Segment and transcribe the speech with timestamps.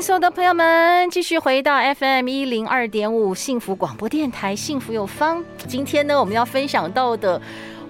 [0.00, 5.44] 迎所有的朋友们继续回到 FM 一零二点五幸福广播电台，幸福有方。
[5.68, 7.38] 今天呢，我们要分享到的，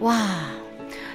[0.00, 0.48] 哇，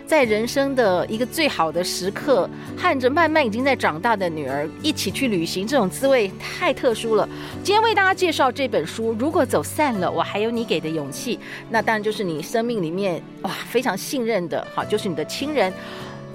[0.07, 7.27] 在人生的一个最好的时刻，和着慢慢已经在长大的女儿一起去旅行，这种滋味太特殊了。
[7.61, 11.37] 今天为大家介绍这本书，如果走散了，我还有你给的勇气，
[11.69, 15.73] 那当然就是你生命里面哇非常信任的，好，就是你的亲人。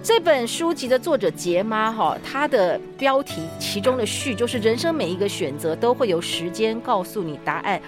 [0.03, 7.81] 这本书籍的作者杰妈哈，她的标题其中的序就是：人生每一个选择都会有时间告诉你答案，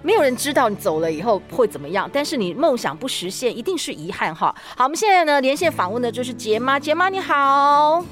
[0.00, 4.54] 没有人知道你走了以后会怎么样，但是你梦想不实现一定是遗憾哈。
[4.76, 8.04] 好，我们现在呢连线访问的就是杰妈，杰妈你好。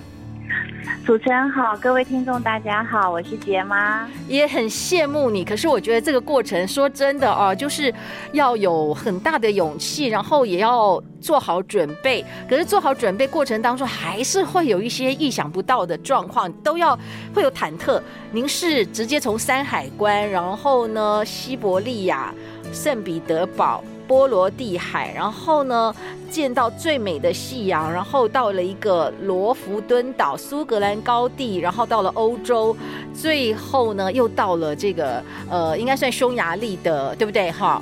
[1.04, 5.44] 主持人好，各位听众大家好，我是杰妈，也很羡慕你。
[5.44, 7.92] 可是我觉得这个过程，说真的哦，就是
[8.32, 12.24] 要有很大的勇气，然后也要做好准备。
[12.48, 16.96] 可是做好准备过程当中，还是会有一些意想不到的状况，都要
[17.34, 18.00] 会有忐忑。
[18.30, 22.32] 您是直接从山海关，然后呢，西伯利亚、
[22.72, 23.82] 圣彼得堡。
[24.06, 25.94] 波罗的海，然后呢，
[26.30, 32.76] 见到最美的夕阳，然后到了一个罗弗敦岛，苏格兰高地，然后到了欧洲，
[33.14, 37.50] 最后呢，又到了这个呃，应该算匈牙利的，对不对？
[37.50, 37.80] 哈，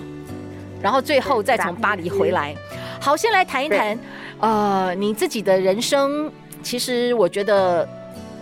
[0.82, 2.54] 然后最后再从巴黎回来。
[3.00, 3.98] 好，先来谈一谈，
[4.40, 6.30] 呃，你自己的人生，
[6.62, 7.88] 其实我觉得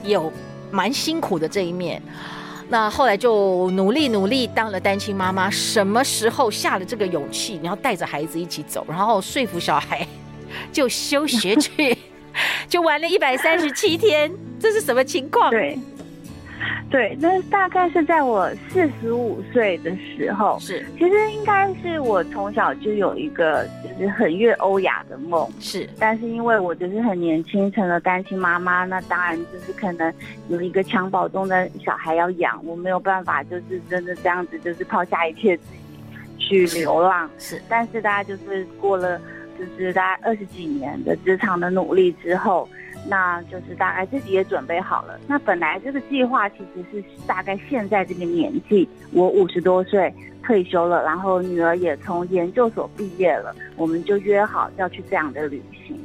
[0.02, 0.32] 有
[0.70, 2.02] 蛮辛苦的这一面。
[2.70, 10.06] 那后来就努力努力当了单亲妈妈，什么时候下了这个勇气，你要带着孩子一起走，然后说服小孩
[10.70, 11.96] 就休学去，
[12.68, 15.50] 就玩了一百三十七天，这是什么情况？
[15.50, 15.78] 对。
[16.90, 30.12] 对，那大概是在我四十五岁的时候，是，其实应该是我从小就有一个就是很越欧雅的梦，是，但是因为我就是很年轻成了单亲妈妈，那当然就是可能
[30.48, 39.20] 有一个襁褓中的小孩要养，我没有办法就是真的这样子就是抛下一切自己去流浪，是， 是，但是大家就是过了
[39.58, 42.66] 就是大概二十几年的职场的努力之后。
[43.08, 45.18] 那就是大概自己也准备好了。
[45.26, 55.98] 那本来这个计划其实是大概现在这个年纪，我五十多岁退休了，然后女儿也从研究所毕业了，我们就约好要去这样的旅行。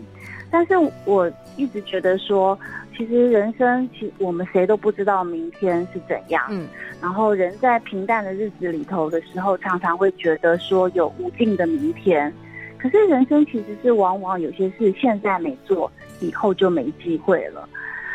[0.49, 0.73] 但是
[1.05, 2.57] 我一直觉得说，
[2.95, 6.45] 其实人生其我们谁都不知道明天是怎样。
[6.51, 6.67] 嗯。
[7.01, 12.31] 然后人在平淡的日子里头的时候，常常会觉得说有无尽的明天。
[12.77, 15.91] 可是人生其实是往往有些事现在没做。
[16.19, 17.67] 以后就没机会了。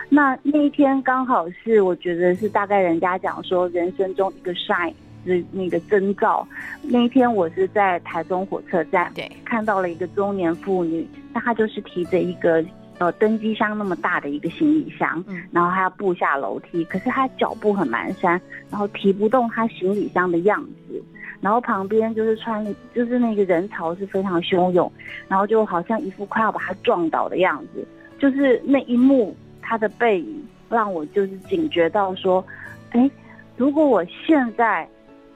[0.08, 4.94] 那那一天刚好是我觉得是大概人家讲说人生中一个 shine
[5.26, 6.46] 是那个征兆。
[6.82, 12.64] 那一天我是在台中火车站，对，看到了一个中年妇女，那她就是提着一个
[12.96, 21.04] 呃登机箱那么大的一个行李箱，嗯，然后她要步下楼梯，可是她脚步很蹒跚，然后提不动她行李箱的样子。
[21.40, 24.90] 然后旁边就是穿，就是那个人潮是非常汹涌，
[25.28, 27.86] 然后就好像一副快要把他撞倒的样子。
[28.18, 32.44] 就是那一幕，他的背影让我就是警觉到说，
[32.90, 33.08] 哎，
[33.56, 34.88] 如果我现在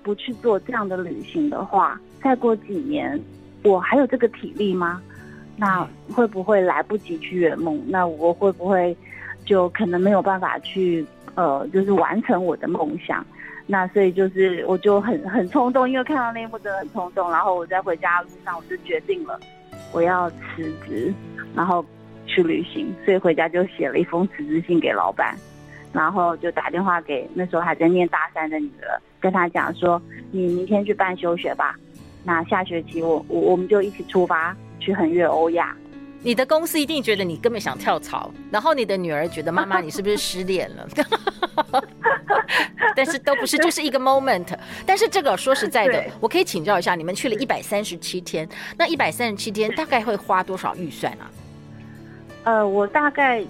[0.02, 3.20] 不去做这样的旅行的话，再过几年，
[3.62, 5.00] 我还有这个体力吗？
[5.56, 7.80] 那会不会来不及去圆梦？
[7.86, 8.96] 那我会不会
[9.44, 13.24] 就可能没有办法去呃，就是完成我的梦想？
[13.66, 19.38] 那所以就是我就很很冲动，因为看到那一幕真的很冲动，然后我在回家的路上我就决定了，
[19.92, 21.12] 我要辞职，
[21.54, 21.84] 然后。
[22.24, 25.36] 去旅行，所以回家就写了一封辞职信给老板，
[25.92, 30.00] 然后就打电话给那时候还在念大三的女儿，跟她讲说
[30.30, 31.76] ：“你明天去办休学吧，
[32.24, 35.76] 那下学期我我我们就一起出发去横越欧亚。”
[36.22, 40.88] 你的公司一定觉得你根本想跳槽，然后你的女儿觉得妈妈你是不是失恋了？
[42.96, 44.48] 但是都不是，就是一个 moment。
[44.86, 51.30] 但是这个说实在的，我可以请教一下，你们去了一百三十七天，那一百三十七天大概会花多少预算啊？
[52.44, 53.44] 呃，我大概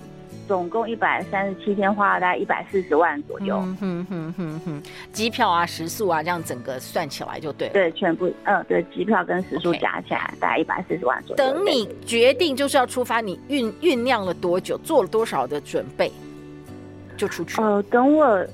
[0.47, 3.57] 总共一百三十七天，花了大概一百四十万左右。
[3.57, 4.83] 嗯哼哼哼哼，
[5.13, 7.73] 机票啊、食宿啊，这样整个算起来就对了。
[7.73, 11.37] 对，全部，嗯、呃，对，机票跟食宿加起来大概一百四十万左右。
[11.37, 16.13] 等你决定就是要出发，你酝酝酿了多久，做了多少的准备，
[17.17, 17.61] 就出去。
[17.63, 18.47] 呃，等我。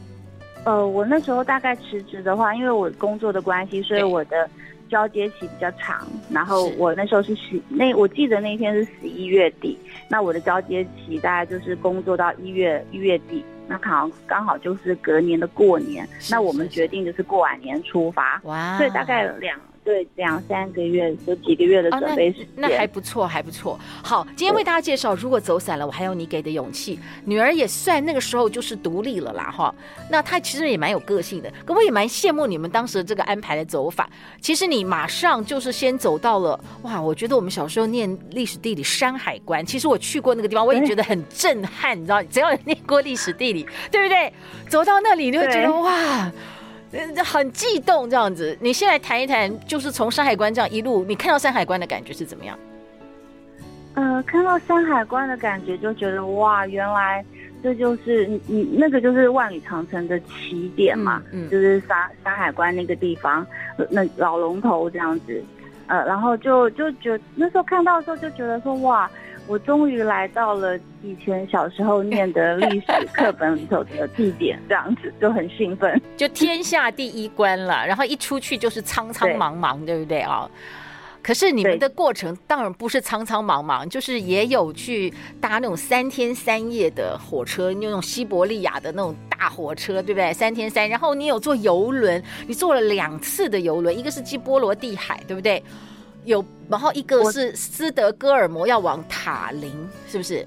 [0.69, 4.47] 呃，我那时候大概辞职的话，因为我工作的关系，所以我的
[4.91, 6.07] 交接期比较长。
[6.31, 9.79] 然后我那时候是十那，我记得那天是十一月底，
[10.11, 19.59] 那我的交接期大概就是工作到一月一月底，那刚好刚好就是隔年的过年，那我们决定就是过完年出发，哇，所以大概两。
[19.89, 23.81] 对，两三个月，有几个月的准备时间，那，那还不错，还不错。
[24.03, 26.99] 好，今天为大家介绍，如果走散了，我还有你给的勇气。
[27.25, 29.75] 女儿也算那个时候就是独立了啦，哈。
[30.11, 34.07] 那她其实也蛮有个性的，可我也蛮羡慕你们当时的这个安排的走法。
[34.43, 44.31] 其实你马上就是先走到了，哇，我觉得我们小时候念历史地理山海关，其实我去过那个地方，我也觉得很震撼，你知道，只要念过历史地理，对不对？
[44.69, 46.31] 走到那里你会觉得哇。
[47.25, 48.57] 很悸动，这样子。
[48.61, 52.59] 你现在谈一谈，就是从山海关这样一路，你看到山海关的感觉是怎么样？
[53.95, 57.25] 呃，看到山海关的感觉，就觉得哇，原来
[57.63, 63.47] 这就是你你那个就是万里长城的起点嘛，嗯，嗯就是山山海关那个地方，
[63.91, 65.43] 那老龙头这样子。
[65.89, 69.11] 呃，然后就就觉那时候看到的时候就觉得说哇。
[69.49, 77.87] 我终于来到了以前小时候念的历史 课本里头的地点，这样子就很兴奋，就天下第一关了。
[77.87, 80.49] 然后一出去就是苍苍茫茫，对，对不对啊？
[81.21, 90.33] 可是你们的过程当然不是苍苍茫茫，就是也有去搭那种三天三夜的火车，那种西伯利亚的那种大火车，对不对？
[90.33, 95.63] 三天三，然后你有坐游轮，你坐了两次的游轮，一个是去波罗的海，对不对？
[96.29, 99.73] 有，然后一个是斯德哥尔摩要往塔林，
[100.07, 100.47] 是不是？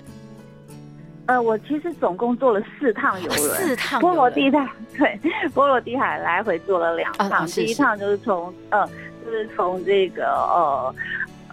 [1.26, 5.20] 呃，我其实总共坐了四趟游轮，四趟波罗的海，对，
[5.54, 7.46] 波罗的海来回坐了两趟。
[7.48, 8.88] 第一趟就是从呃，
[9.26, 10.94] 就是从这个呃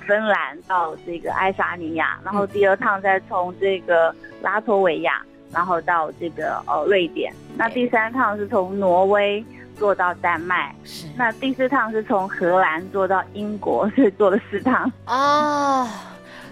[0.07, 5.23] 芬兰到这个爱沙尼亚，然后第二趟再从这个拉脱维亚，
[5.53, 9.43] 然后到这个呃瑞典，那第三趟是从挪威。
[9.79, 15.89] 坐到丹麦，是那第四趟是从荷兰坐到英国，所以坐了四趟哦。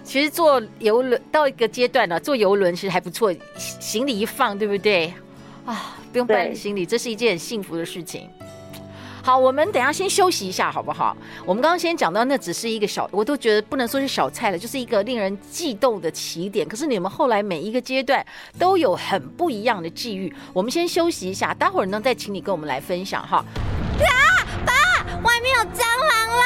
[0.03, 5.13] 其实坐游轮到一个阶段了，坐游轮其实还不错，行李一放，对不对？
[5.65, 8.31] 啊，不用搬行李，这是一件很幸福的事情。
[9.27, 11.17] 好，我们等下先休息一下，好不好？
[11.45, 16.65] 我们刚刚先讲到，那只是一个小，我都觉得不能说是小菜了，就是一个令人悸动的起点。
[16.69, 18.25] 可是你们后来每一个阶段
[18.57, 20.33] 都有很不一样的际遇。
[20.53, 23.39] 我们先休息一下，待会儿呢再请你跟我们来分享哈。
[23.39, 24.15] 啊，
[24.65, 24.73] 爸，
[25.25, 26.45] 外面有蟑螂啦！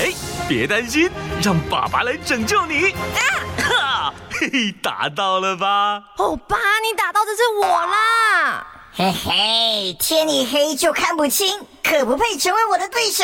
[0.00, 0.14] 哎，
[0.48, 1.10] 别担心，
[1.42, 2.86] 让爸爸来拯救你。
[2.86, 3.20] 啊，
[3.60, 6.02] 哈，嘿嘿，打到了吧？
[6.16, 8.66] 哦，爸，你打到这是我啦。
[8.98, 13.22] 嘿嘿，天一黑就看不清，可不配成为我的对手。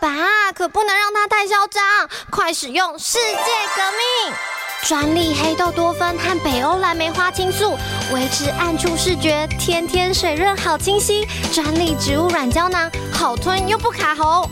[0.00, 1.82] 爸，可不能让他太嚣张，
[2.30, 4.34] 快使用世界革命
[4.82, 7.76] 专利黑豆多酚和北欧蓝莓花青素，
[8.14, 11.28] 维持暗处视觉，天天水润好清晰。
[11.52, 14.48] 专利植物软胶囊，好吞又不卡喉。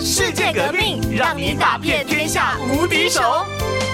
[0.00, 0.02] 啊！
[0.02, 3.44] 世界革命，让你打遍天下无敌手。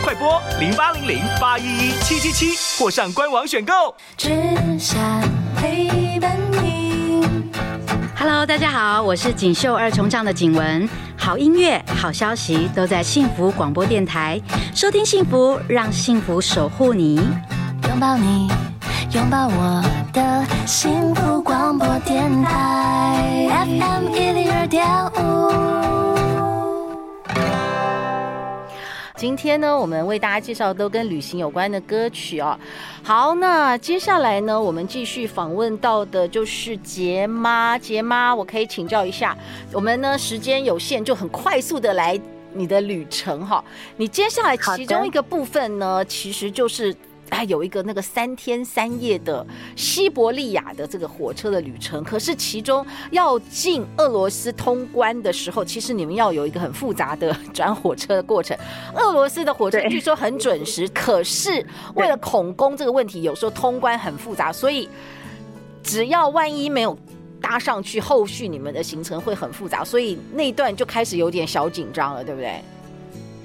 [0.04, 3.72] 快播零八零零八一一七七七，或上官网选购。
[4.16, 4.30] 只
[4.78, 4.96] 想
[5.56, 7.26] 陪伴你。
[8.16, 10.88] Hello，大家好，我是锦绣二重唱的景文。
[11.18, 14.40] 好音乐、好消息都在幸福广播电台，
[14.74, 17.16] 收听幸福，让幸福守护你。
[17.88, 18.48] 拥抱你，
[19.12, 19.82] 拥抱我
[20.12, 25.15] 的幸福广播电台，FM 一零二点五。
[29.16, 32.56] 今天呢，我们为大家介绍都跟旅行有关的歌曲哦。
[33.02, 37.78] 好，那接下来呢，我们继续访问到的就是杰妈。
[37.78, 39.36] 杰妈，我可以请教一下，
[39.72, 42.18] 我们呢时间有限，就很快速的来
[42.52, 43.64] 你的旅程哈。
[43.96, 46.94] 你接下来其中一个部分呢，其实就是。
[47.30, 58.56] 还有一个那个三天三夜的西伯利亚的这个火车的旅程，可是其中要进俄罗斯通关的时候，其实你们要有一个很复杂的转火车的过程。
[58.94, 61.64] 俄罗斯的火车据说很准时，可是
[61.94, 64.88] 为了恐攻这个问题，有时候通关很复杂，所以
[65.82, 66.96] 只要万一没有
[67.40, 72.60] 搭上去，后续你们的行程会很复杂，所以那一段就开始有点小紧张了，对不对？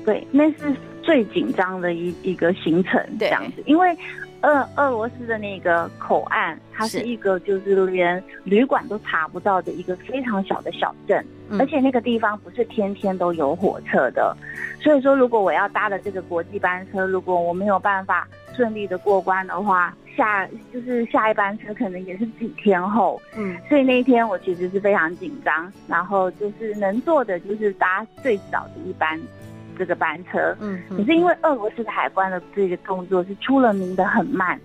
[0.05, 0.75] 对，那是。
[1.01, 3.97] 最紧张的一一个行程这样子，因为
[4.41, 11.23] 俄俄罗斯的那个口岸，它是一个就是连旅馆都查不到的一个非常小的小镇，
[11.59, 14.35] 而且那个地方不是天天都有火车的，
[14.81, 29.19] 所以说如果我要搭的这个国际班车，如果我没有办法顺利的过关的话，下就是下一班车可能也是几天后，嗯，所以那一天我其实是非常紧张，然后就是能做的就是搭最早的一班。
[29.77, 34.59] 这个班车，嗯，可是因为俄罗斯的海关的这个动作是出了名的很慢，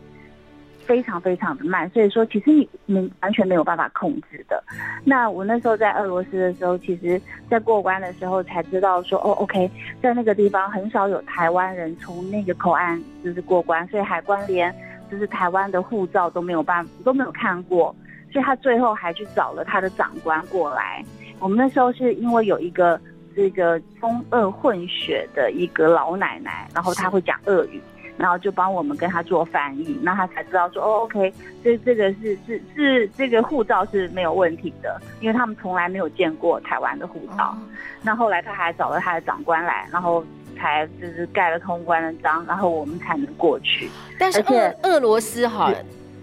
[0.85, 4.63] 非常非常的慢，所以说其实你你完全没有办法控制的。
[5.05, 7.21] 那我那时候在俄罗斯的时候，其实
[7.51, 9.71] 在过关的时候才知道说，哦，OK，
[10.03, 14.75] 在那个地方很少有台湾人从那个口岸就是过关，所以海关连
[15.11, 17.95] 就是台湾的护照都没有办都没有看过，
[18.33, 21.05] 所以他最后还去找了他的长官过来。
[21.39, 23.01] 我们那时候是因为有一个
[23.37, 27.81] 这个中俄混血的一个老奶奶，然后她会讲俄语。
[28.19, 31.31] 然后就帮我们跟她做翻译，那她才知道说哦，OK，
[31.63, 37.49] 这这个是是是这个护照是没有问题的，因为他们从来没有见过台湾的护照。
[37.49, 37.59] 哦、
[38.01, 40.25] 那后来她还找了她的长官来，然后
[40.57, 43.91] 才就是盖了通关的章，然后我们才能过去。
[44.19, 45.71] 但是俄俄罗斯哈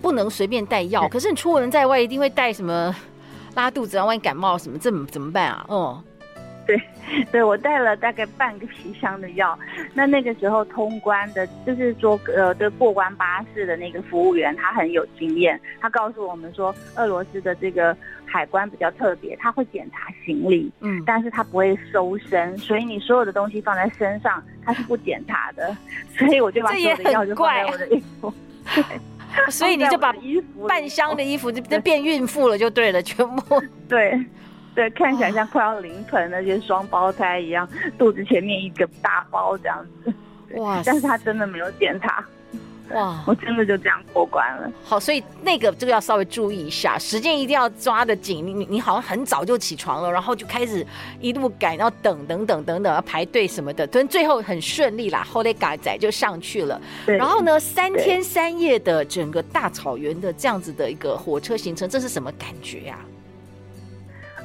[0.01, 2.91] 不能随便带药，可是你出门在外一定会带什么
[3.53, 5.63] 拉肚子啊，万一感冒什么，这怎么怎么办啊？
[5.69, 6.03] 哦。
[6.67, 6.81] 对，
[7.31, 9.57] 对我带了大概半个皮箱的药。
[9.93, 15.59] 那那个时候通关的，就是说呃这过关巴士的那个服务员，他很有经验。
[15.81, 25.75] 他告诉我们说，俄罗斯的这个海关比较特别，他会检查行李，嗯，但是他不会搜身，所以你所有的东西放在身上，他是不检查的。
[26.17, 28.33] 所以我就把所有的药就放在我的衣服，
[28.73, 28.83] 对，
[29.51, 34.17] 所以你就把衣服半箱的衣服就就变孕妇了，就对了，全部对。
[34.75, 40.13] 对，看起来像快要临盆那些双胞胎一样，肚子前面一个大包这样子。
[40.55, 40.81] 哇！
[40.85, 42.23] 但是他真的没有检查。
[42.91, 43.23] 哇！
[43.25, 44.71] 我真的就这样过关了。
[44.83, 48.45] 好，所以那个这个要稍微注意一下，时间一定要抓得紧。
[48.45, 50.85] 你你你好像很早就起床了，然后就开始
[51.19, 56.79] 一路赶，然后等等等等等要排队什么的，但最后很顺利啦，后来赶仔就上去了。
[57.05, 57.17] 对。
[57.17, 62.99] 然后呢，三天三夜的整个大草原的这样子的一个火车行程，这是什么感觉呀？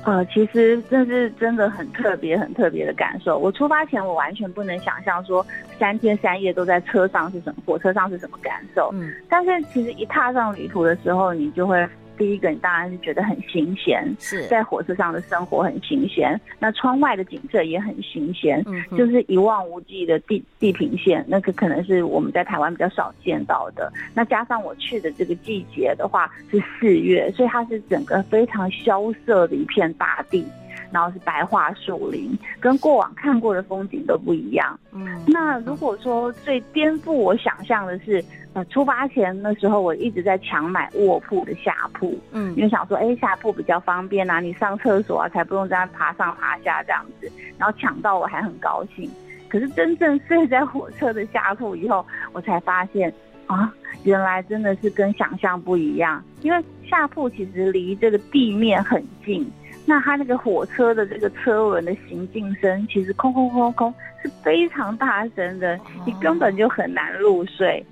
[0.08, 3.36] 呃，其实这是真的很特别、很特别的感受。
[3.36, 5.46] 我出发前，我完全不能想象说
[5.78, 8.88] 三天三夜都在车上是什么，火车上是什么感受。
[8.94, 11.86] 嗯，但是其实一踏上旅途的时候，你就会。
[12.18, 16.38] 第一个，你当然是觉得很新鲜，是在火车上的生活很新鲜。
[16.58, 23.90] 那窗外的景色也很新鲜，嗯，就是一望无际的地地平线，那个可能是我们在台湾比较少见到的。
[24.12, 30.44] 那加上我去的这个季节的话是四月，所以它是整个非常萧瑟的一片大地。
[30.90, 34.80] 然后是白桦树林，跟过往看过的风景都不一样。
[34.94, 38.24] 嗯，那如果说最颠覆我想象的是，
[38.58, 47.30] 呃，出发前的时候我一直在抢买卧铺的下铺，嗯，因为想说，哎，下铺比较方便啊，你上厕所啊，才不用这样爬上爬下这样子。
[47.56, 49.08] 然后抢到我还很高兴，
[49.48, 53.12] 可是真正睡在火车的下铺以后，我才发现
[53.46, 53.72] 啊，
[54.02, 59.48] 原来真的是跟想象不一样，因为下铺其实离这个地面很近。
[59.86, 67.84] 那它那个火车的这个车轮的行进声，其实空空空空是非常大声的，你根本就很难入睡。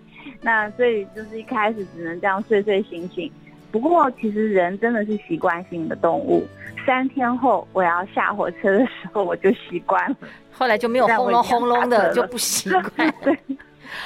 [0.46, 3.28] 那所以就是一开始只能这样睡睡醒醒。
[3.72, 6.46] 不过其实人真的是习惯性的动物，
[6.86, 10.16] 三天后我要下火车的时候我就习惯了，
[10.52, 13.12] 后来就没有轰隆轰隆的就不习惯。
[13.22, 13.36] 对，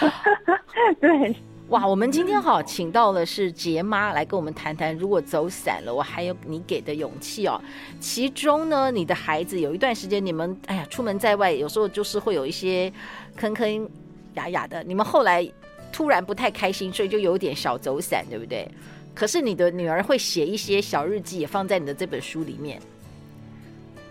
[0.99, 1.37] 对。
[1.69, 7.61] 哇，我们今天好请到的是杰妈来跟我们谈谈，如果走散了，我还有你给的勇气哦。
[8.01, 12.91] 其中呢，你的孩子有一段时间，你们哎呀出门在外，有时候就是会有一些
[13.37, 13.89] 坑坑
[14.35, 14.83] 哑哑的。
[14.83, 15.47] 你们后来
[15.93, 18.67] 突然不太开心，所以就有点小走散，对不对？
[19.15, 22.81] 可是你的女儿会写一些小日记，也放在你的这本书里面。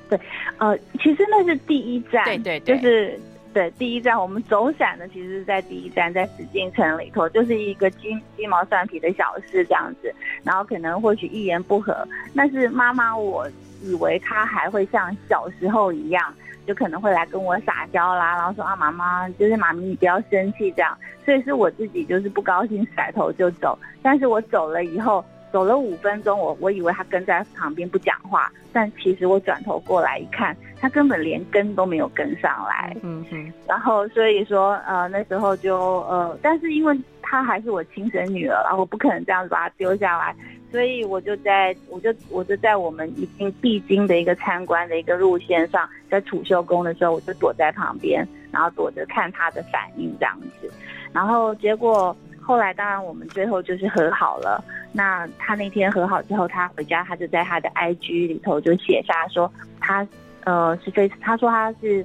[0.10, 0.20] 对，
[0.58, 3.20] 呃，其实那是第一站，对对对，就是。
[3.52, 13.50] 对，第一站我们走散的，其实是在第一站，在紫禁城里头，就是一个鸡鸡毛蒜皮的小事这样子，然后可能或许一言不合，但是妈妈我
[13.82, 16.32] 以为她还会像小时候一样，
[16.70, 20.96] 就可能会来跟我撒娇啦，然后说啊妈妈，就是妈咪你不要生气这样，
[21.26, 25.26] 所以是我自己就是不高兴甩头就走，但是我走了以后。
[25.52, 32.96] 走了五分钟，我我以为他跟在旁边不讲话，但其实我转头过来一看，他根本连跟都没有跟上来。
[33.02, 40.36] 嗯哼，然后所以说，呃，那时候就呃，但是因为他还是我亲生女儿，然后我不可能这样子把他丢下来，
[40.72, 50.72] 所以我就在，我就我就在我们已经必经的一个参观的一个路线上，在储秀宫的时候，我就躲在旁边，然后躲着看他的反应这样子，
[51.14, 52.16] 然后结果。
[52.42, 54.64] 后来当然我们最后就是和好了。
[54.92, 60.08] 那他那天和好之后，他回家，他就在他的 IG 里头就写下说，他
[60.46, 62.04] 呃是非，他说他是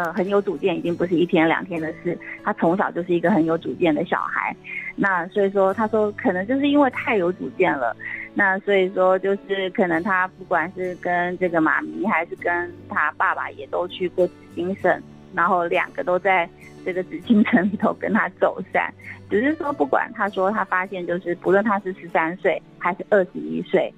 [0.00, 2.18] 呃很有主见，已经不是一天两天的事。
[2.42, 4.56] 他从小就是一个很有主见的小孩。
[4.96, 7.94] 那所以说，他说可能就是因为太有主见了，
[8.34, 15.02] 那所以说就是可能他不管是跟这个妈咪，还是跟他爸爸，也都去过紫禁城，
[15.34, 16.48] 然后两个都在。
[16.82, 18.90] 这个紫禁城里头跟他走散，
[19.28, 23.92] 只是说不管他说他发现就是不论他是十三岁还是二十一岁，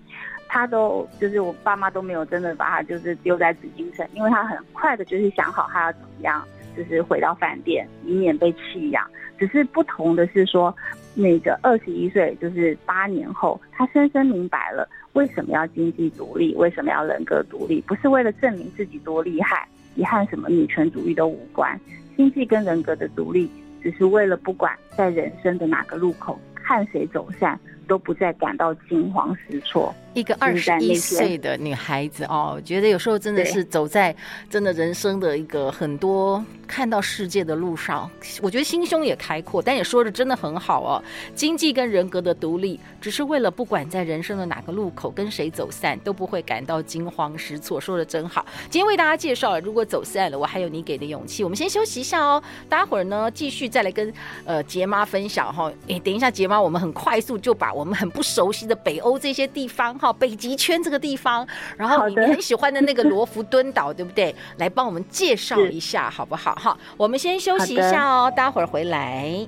[0.54, 9.02] 他都就是我爸妈都没有真的把他就是丢在紫禁城，因为他很快的就是想好他要怎么样，就是回到饭店，以免被弃养。
[9.38, 10.76] 只是不同的是说，
[11.14, 21.80] 那个二十一岁就是八年后，他深深明白了为什么要经济独立，为什么要人格独立，不是为了证明自己多厉害，也和什么女权主义都无关。
[22.14, 23.50] 经济跟人格的独立，
[23.82, 29.92] 只是为了不管在人生的哪个路口，看谁走散，都不再感到惊慌失措。
[30.14, 34.14] 一个二十一岁的女孩子哦，觉得有时候真的是走在
[34.50, 41.02] 真的人生的一个很多看到世界的路上，我觉得心胸也开阔，但也说的真的很好哦。
[41.34, 47.80] 经济跟人格的独立，只是为了不管在人生的哪个路口跟谁走散，都不会感到惊慌失措。
[47.80, 48.44] 说的真好。
[48.70, 51.42] 今天为大家介绍了，如果走散了，我还有你给的勇气。
[51.42, 54.12] 我们先休息一下哦，待会儿呢继续再来跟
[54.44, 55.72] 呃杰妈分享哈。
[55.88, 59.98] 哎，等一下杰妈，我们很快速就把我们很不熟悉的北欧这些地方。
[60.02, 64.34] 好，北极圈这个地方，然后你很喜欢的那个罗浮敦岛， 对不对？
[64.56, 66.56] 来帮我们介绍一下，好不好？
[66.56, 69.46] 哈，我们先休息一下哦，待会儿回来。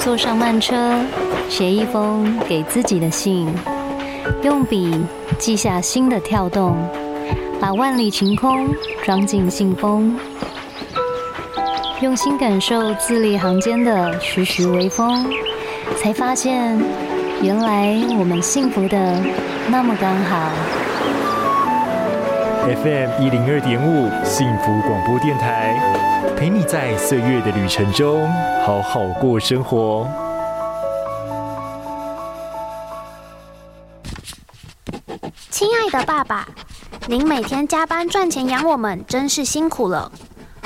[0.00, 1.00] 坐上慢车，
[1.48, 3.48] 写一封给自己的信，
[4.42, 5.02] 用笔
[5.38, 6.76] 记下心的跳动，
[7.58, 8.68] 把万里晴空
[9.02, 10.14] 装进信封，
[12.02, 15.26] 用心感受字里行间的徐徐微风。
[16.00, 16.78] 才发现，
[17.42, 19.20] 原来我们幸福的
[19.68, 20.50] 那么刚好。
[22.64, 25.76] FM 一零二点五幸福广播电台，
[26.36, 28.30] 陪你在岁月的旅程中
[28.64, 30.06] 好好过生活。
[35.50, 36.46] 亲爱的爸爸，
[37.06, 40.10] 您每天加班赚钱养我们，真是辛苦了。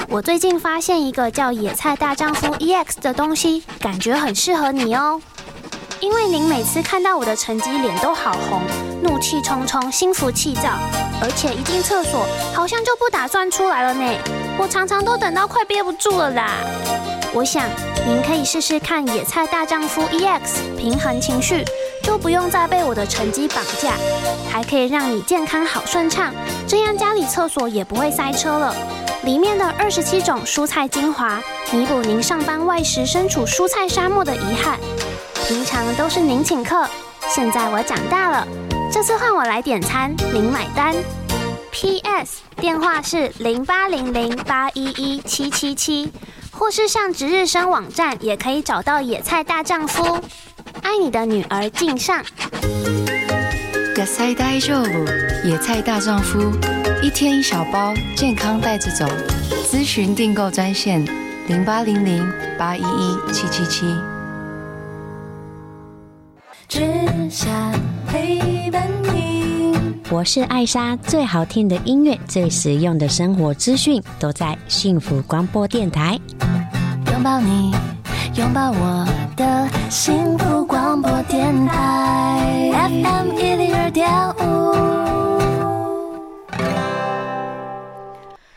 [0.08, 5.20] 我最近发现一个叫“野菜大丈夫 EX” 的东西，感觉很适合你哦。
[6.00, 8.62] 因为您每次看到我的成绩，脸都好红，
[9.02, 10.70] 怒气冲冲，心浮气躁，
[11.20, 14.04] 而且一进厕所好像就不打算出来了呢。
[14.58, 16.52] 我常常都等到快憋不住了啦。
[17.34, 17.64] 我想
[18.06, 20.40] 您可以试试看“野菜大丈夫 EX”，
[20.78, 21.64] 平衡情绪，
[22.02, 23.94] 就不用再被我的成绩绑架，
[24.50, 26.32] 还可以让你健康好顺畅，
[26.68, 28.74] 这样家里厕所也不会塞车了。
[29.26, 34.78] 里面的二十七种蔬菜精华，弥补您上班外食身处蔬菜沙漠的遗憾。
[35.48, 36.88] 平常都是您请客，
[37.28, 38.46] 现在我长大了，
[38.92, 40.94] 这次换我来点餐，您买单。
[41.72, 42.38] P.S.
[42.58, 46.12] 电话是零八零零八一一七七七，
[46.52, 50.22] 或是上值日生网站也可以找到野菜大丈夫。
[50.82, 52.24] 爱你的女儿敬上。
[53.96, 54.90] 野菜大丈夫，
[55.42, 56.52] 野菜大丈夫。
[57.02, 59.06] 一天一小包，健康带着走。
[59.64, 61.02] 咨询订购专线：
[61.48, 62.22] 零八零零
[62.58, 63.86] 八一一七七七。
[66.68, 66.82] 只
[67.30, 67.72] 想
[68.06, 69.74] 陪伴你。
[70.10, 76.20] 我是艾莎，最好听的音乐，最实用的生活资讯，都在幸福广播电台。
[77.12, 77.72] 拥抱你，
[78.34, 84.74] 拥抱我的幸福广播电台，FM 一零二点五。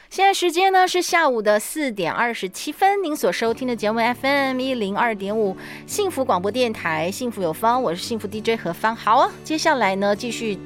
[0.09, 8.95] 现在时间呢是下午的四点二十七分，您所收听的节目 FM 一零二点五幸福广播电台，幸福有方，我是幸福 DJ 何芳。
[8.95, 10.57] 好啊，接下来呢继续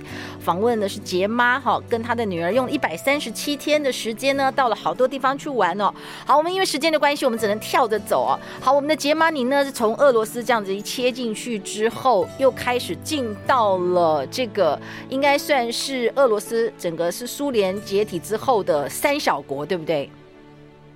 [0.43, 5.93] 访问的是杰妈哈，跟她的女儿用一百三十七天的时间呢，到了好多地方去玩哦。
[6.25, 8.39] 好，我们因为时间的关系，我们只能跳着走哦。
[8.59, 14.77] 好，我们的杰妈，您呢是从俄罗斯这样子一切进去之后，又开始进到了这个
[15.07, 20.09] 应该算是俄罗斯整个是苏联解体之后的三小国对不对？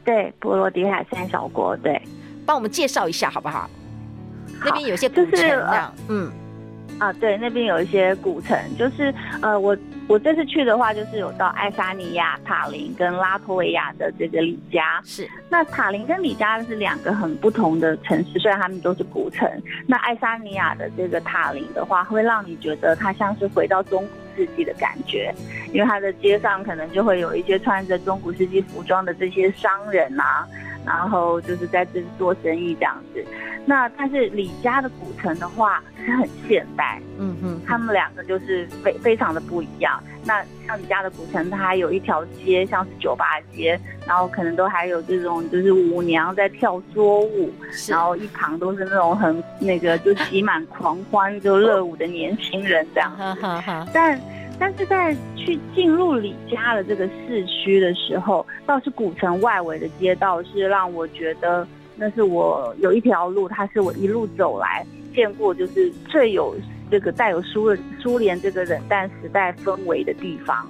[0.04, 2.02] 对，波罗的海三小国，对，
[2.46, 3.60] 帮我们介绍一下好不好？
[3.60, 3.70] 好，
[4.66, 6.32] 那边有些古城，这样，呃、嗯，
[7.00, 15.30] 啊，对，那边有一些古城，就是呃，我我这次去的话，就是有到爱沙尼亚、塔林跟拉脱维亚的这个里加，是。
[15.50, 19.50] 那塔林跟里加是两个很不同的城市，虽然他们都是古城。
[19.86, 24.10] 那爱沙尼亚的这个塔林的话，会让你觉得它像是回到中古。
[24.38, 25.34] 世纪的感觉，
[25.74, 30.48] 因为它的街上可能就会有一些穿着中古世纪服装的这些商人啊，
[30.88, 33.24] 然后就是在这做生意这样子。
[33.66, 40.02] 那但是李家的古城的话是很现代，嗯哼，他们两个就是非非常的不一样。
[40.24, 47.52] 那像李家的古城，它还有一条街像是酒吧街，然后可能都还有这种就是舞娘在跳桌舞，
[47.90, 53.12] 然后一旁都是那种很那个就挤满狂欢就热舞的年轻人这样。
[53.94, 54.18] 但
[54.60, 66.56] 但是在去进入李家的这个市区的时候，倒是古城外围的街道是让我觉得，那是我有一条路，它是我一路走来见过就是最有
[66.90, 70.68] 这个带有苏苏联这个冷战时代氛围的地方。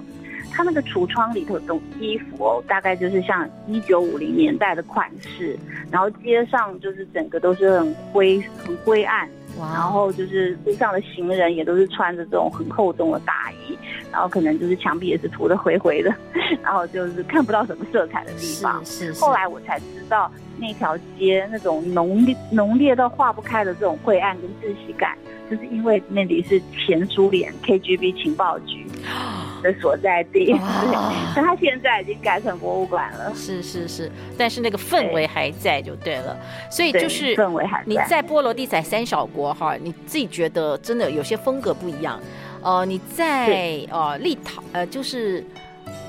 [0.50, 5.56] 它那个橱窗里头的衣服哦，大概就是像一九五零年代的款式，
[5.90, 9.28] 然后街上就是整个都是很灰很灰暗。
[9.58, 13.76] 然后就是路上的行人也都是穿着这种很厚重的大衣，
[14.12, 16.14] 然后可能就是墙壁也是涂的灰灰的，
[16.62, 18.84] 然后就是看不到什么色彩的地方。
[18.84, 19.20] 是，是，是。
[19.24, 25.16] 后来我才知道，那条街那种浓烈浓烈到化不开的这种晦暗跟窒息感，
[25.50, 28.86] 就是因为那里是前苏联 KGB 情报局。
[29.62, 30.54] 的所在地，
[31.34, 33.32] 但它现在已经改成博物馆了。
[33.34, 36.36] 是是是，但是那个氛围还在就对了。
[36.70, 37.84] 所以就是氛围还在。
[37.86, 42.20] 你在波罗的海三小国哈，你自己觉得真的有些风格不一样。
[42.62, 45.44] 呃，你在呃立陶呃就是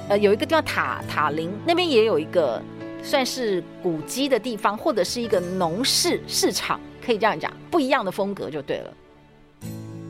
[0.08, 2.62] 呃有一个地方塔塔林那边也有一个
[3.04, 8.94] 算是古迹的地方，或者是一个农市市场，可以这样讲，不一样的风格就对了。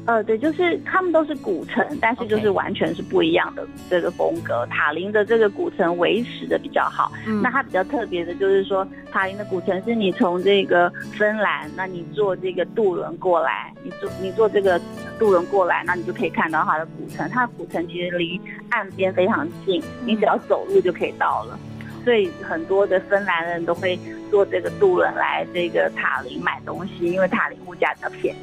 [0.06, 4.66] 呃，对，就是他们都是古城，但是就是完全是不一样的这个风格。
[4.68, 14.82] 塔林的这个古城维持的比较好，嗯，那它比较特别的就是说，塔林的古城是你从这个芬兰，那你坐这个渡轮过来，你坐你坐这个
[15.20, 17.30] 渡轮过来，那你就可以看到它的古城。
[17.30, 21.60] 它的古城其实离岸边非常近，你只要走路就可以到了。
[22.04, 24.00] 所以很多的芬兰人都会
[24.32, 28.40] 坐这个渡轮来这个塔林买东西，因为塔林物价比较便宜。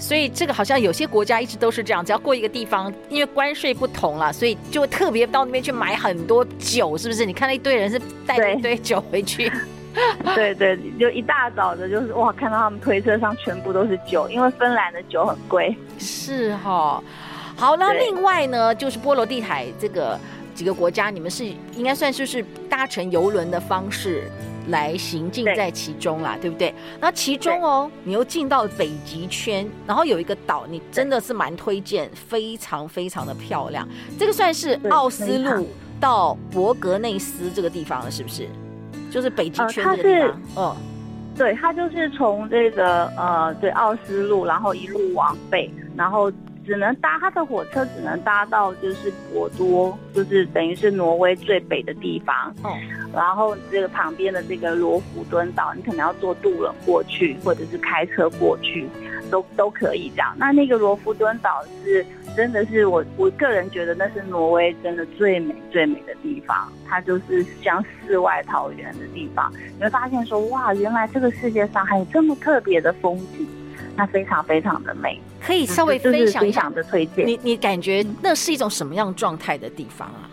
[0.00, 7.26] 所以这个好像有些国家一直都是这样，只要过一个地方，因为关税不同了，所以就会特别到那边去买很多酒，是不是？
[7.26, 9.52] 你看那一堆人是带着一堆酒回去，
[10.34, 15.76] 对 对，就一大早的，就是哇，看到他们推车上全部都是酒，因为芬兰的酒很贵。
[15.98, 17.04] 是哈、哦，
[17.54, 20.18] 好，那另外呢，就是波罗的海这个
[20.54, 21.44] 几个国家，你们是
[21.76, 24.30] 应该算是是搭乘邮轮的方式。
[24.68, 26.74] 来行进在其中啦，对，对不对？
[27.00, 33.88] 那其中哦，你又进到北极圈，然后有一个岛，你真的是蛮推荐，非常非常的漂亮。
[34.18, 35.68] 这个算是奥斯陆
[35.98, 38.48] 到伯格内斯这个地方了，是不是？
[39.10, 40.40] 就是北极圈这个地方。
[40.56, 40.76] 嗯，
[41.36, 46.30] 对，它就是从这个呃，对，奥斯陆，然后一路往北，然后。
[46.70, 52.54] 只能搭他的火车，只能搭到就是博多，就是等于是挪威最北的地方。
[52.62, 52.70] 哦，
[53.12, 58.88] 然后这个旁边的这个罗浮敦岛，你可能要坐渡轮过去，或者是开车过去，
[59.32, 60.32] 都都可以这样。
[60.38, 62.06] 那那个罗浮敦岛是
[62.36, 69.52] 真的是我我个人觉得那是挪威真的最美最美的地方，它就是像世外桃源的地方。
[69.76, 73.44] 你会发现说哇，原来这个世界上还有这么特别的风景。
[73.96, 77.26] 那非常非常的美，可以稍微分享一下的推荐。
[77.26, 80.30] 你你感觉那是一种什么样状态的地方啊？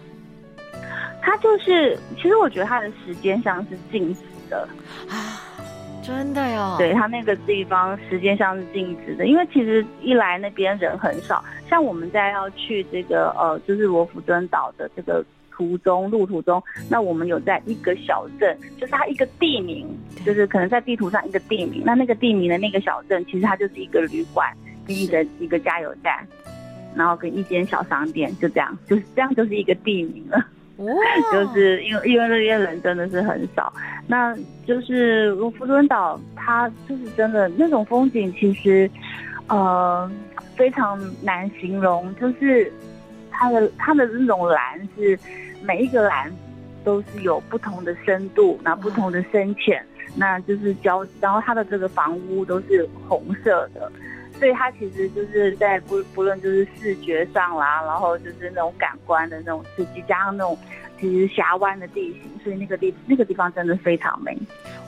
[1.21, 4.67] 它就是，其实我觉得它的时间上是静止的
[5.09, 5.41] 啊，
[6.03, 6.75] 真的哟。
[6.77, 15.23] 对，它那个地方时间上是静止的，因为其实一来那边人很少，像我们在要去这个呃，就是罗浮敦岛的这个。
[15.49, 19.87] 途中路途中，那我们有在一个小镇，就是它一个地名，
[20.23, 21.81] 就是可能在地图上一个地名。
[21.83, 24.55] 那那个地名的那个小镇，其实它就是一个旅馆，
[24.87, 26.25] 跟一个一个加油站，
[26.95, 30.37] 然后跟一间小商店，就这样，就是这样，就是一个地名了。
[30.77, 30.85] 哦，
[31.31, 33.71] 就是因为因为那边人真的是很少，
[34.07, 38.89] 那就是卢浮敦岛，它就是真的那种风景，其实
[39.47, 40.09] 呃
[40.55, 42.71] 非常难形容，就是
[43.29, 45.19] 它的它的那种蓝是。
[45.63, 46.31] 每一个蓝
[46.83, 49.83] 都是有不同的深度，那不同的深浅，
[50.15, 53.91] 那就是交，然后它的这个房屋都是红色的，
[54.39, 60.57] 所以它其实就是在不不论就是视觉上啦，然后就是那种感官的那种刺激，加上那种
[60.99, 64.37] 其实峡湾的地形，所以那个地那个地方真的非常美，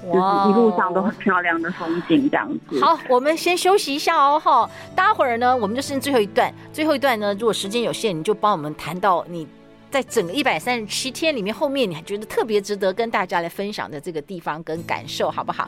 [0.08, 2.80] 哇，就是一路上都很漂亮的风景这样子。
[2.80, 9.48] 好，我们先休息一下哦，哈，待会儿呢，我们就剩最后一段，最后一段呢，如果时间有限，你就帮我们谈到你。
[9.92, 15.68] 在整个一百三十七天里面，后面你还觉得特别值得跟大家来分享的这个地方跟感受，好不好？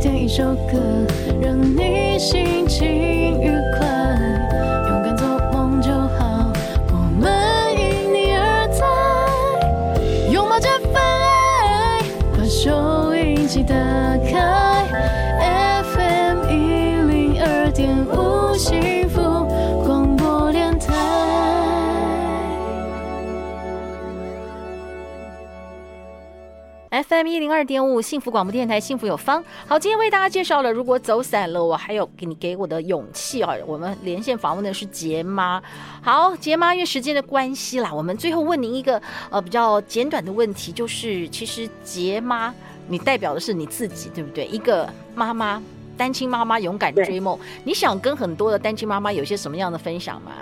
[0.00, 0.78] 点一首歌，
[1.40, 2.86] 让你心情
[3.40, 3.86] 愉快，
[4.88, 6.52] 勇敢做梦就好，
[6.92, 7.28] 我们
[7.74, 12.00] 因你而在，拥抱这份爱，
[12.36, 13.74] 把收音机打
[14.30, 14.86] 开
[15.82, 16.52] ，FM 一
[17.10, 18.38] 零二点五。
[27.02, 29.44] FM 一零二点五幸福广播电台，幸福有方。
[29.68, 33.54] 好，今天为大家介绍了，如果走散了，我还有给你给我的勇气啊。
[33.66, 35.62] 我们连线访问的是杰妈。
[36.02, 42.52] 好，杰妈，因为时间的关系啦，我们最后问您一个呃比较简短的问题，就是其实杰妈，
[42.88, 44.46] 你代表的是你自己，对不对？
[44.46, 45.62] 一个妈妈，
[45.96, 50.32] 单亲妈妈勇敢追梦，你想跟很多的单亲妈妈有些什么样的分享吗？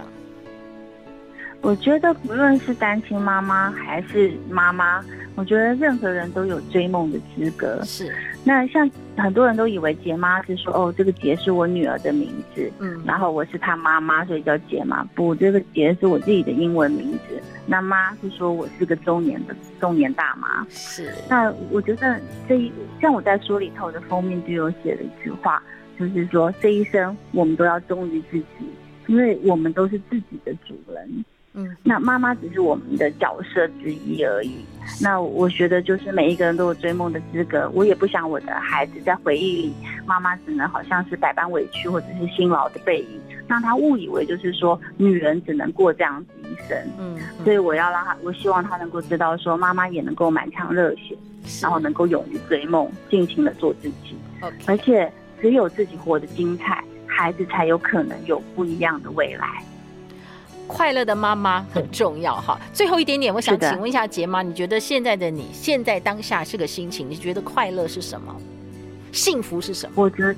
[1.63, 7.83] 我觉得不论是单亲妈妈还是妈妈，我觉得任何人都有追梦的资格。
[7.85, 8.15] 是，
[8.45, 15.03] 那像很多人都以为杰妈是说，哦，这个杰是我女儿的名字，嗯，然后我是她妈妈，所以叫杰妈。
[15.15, 17.43] 不，这个杰是我自己的英文名字。
[17.67, 20.65] 那妈是说我是个中年的中年大妈。
[20.71, 25.61] 是，那我觉得这一像我在书里头的封面就有写了一句话，
[25.99, 28.69] 就是说这一生我们都要忠于自己，
[29.09, 31.25] 因为我们都是自己的主人。
[31.57, 34.65] 嗯，那妈妈只是我们的角色之一而已。
[35.03, 37.69] 那我觉得就是每一个人都有追梦的资格。
[37.75, 39.75] 我也不想我的孩子在回忆里，
[40.07, 46.79] 妈妈只能好像是百般委屈或者是辛劳的背影，让他误以为就是说女人只能过这样子一生。
[46.99, 51.17] 嗯，所以我要让他，我希望他能够知道说妈妈也能够满腔热血，
[51.61, 54.17] 然后能够勇于追梦，尽情的做自己。
[54.67, 59.63] 而且只有自己活得精彩，孩子才有可能有不一样的未来。
[60.67, 62.59] 快乐的妈妈很重要哈。
[62.73, 67.09] 最后一点点，我想请问一下杰妈，你觉得现在的你现在当下是个心情？
[67.09, 68.35] 你觉得快乐是什么？
[69.13, 69.93] 幸福是什么？
[69.97, 70.37] 我觉得，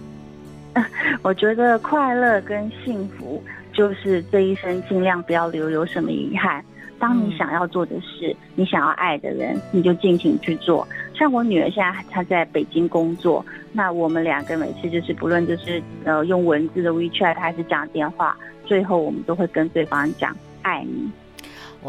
[1.23, 6.65] 我觉得快乐跟幸福就是这一生尽量不要留有什么遗憾。
[7.01, 10.87] 当你想要做的事，你想要爱的人，你就尽情去做。
[11.19, 18.37] 像我女儿现在她在北京工作，那我们两个每次就是不论就是呃用文字的 WeChat 还是讲电话。
[18.65, 21.11] 最后，我们都会跟对方讲爱你，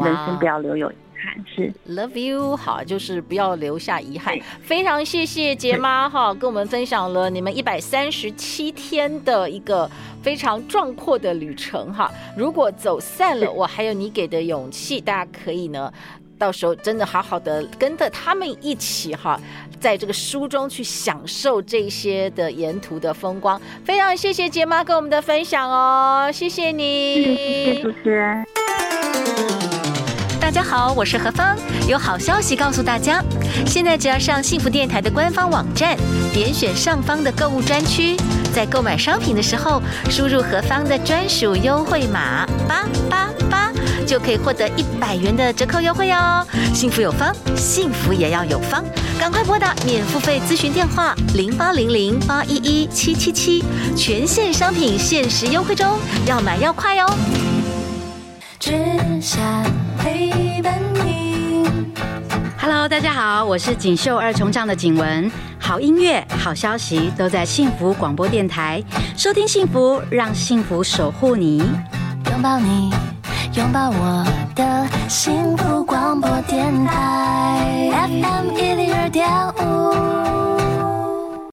[0.02, 1.44] 人生不要留有遗憾。
[1.46, 4.34] 是 Love you，好，就是不要留下遗憾。
[4.62, 9.90] 非常谢谢杰妈哈，跟我们分享了你们一百三十七天的一个
[10.22, 12.10] 非常壮阔的旅程哈。
[12.34, 15.92] 如果走散了，我还有你给的勇气，大家可以呢。
[16.40, 19.38] 到时候真的好好的跟着他们一起哈，
[19.78, 23.60] 在这个书中去享受这些的沿途的风光。
[23.84, 28.42] 非常谢谢杰妈跟我们的分享哦，谢谢你，谢谢主持人。
[30.40, 31.54] 大家好，我是何芳，
[31.86, 33.22] 有好消息告诉大家，
[33.66, 35.94] 现在只要上幸福电台的官方网站，
[36.32, 38.16] 点选上方的购物专区，
[38.54, 43.69] 在购买商品的时候输入何芳的专属优惠码八八八。
[44.10, 46.44] 就可以获得一百元的折扣优惠哦！
[46.74, 48.82] 幸福有方，幸福也要有方，
[49.20, 53.64] 赶快拨打免付费咨询电话零八零零八一一七七七，
[53.96, 55.96] 全线商品限时优惠中，
[56.26, 57.06] 要买要快哦！
[58.58, 58.72] 只
[59.22, 59.40] 想
[59.96, 61.64] 陪伴你。
[62.58, 68.82] Hello，大家好，我是锦绣二重唱的景文，好音乐、好消息都在幸福广播电台，
[69.16, 71.58] 收听幸福，让幸福守护你，
[72.28, 72.92] 拥抱你。
[73.54, 80.39] 拥抱我的幸福广播电台，FM 一零二点五。